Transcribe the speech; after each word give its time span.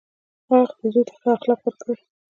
هغې 0.49 0.59
خپل 0.71 0.87
زوی 0.93 1.03
ته 1.07 1.13
ښه 1.19 1.29
اخلاق 1.37 1.59
ورکړی 1.63 1.97